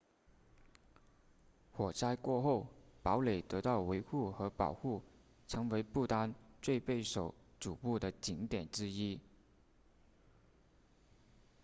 [1.73, 2.65] 火灾过后
[3.03, 5.03] 堡垒得到维护和保护
[5.47, 9.19] 成为不丹最备受瞩目的景点之一